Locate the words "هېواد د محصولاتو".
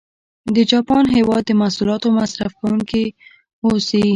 1.15-2.07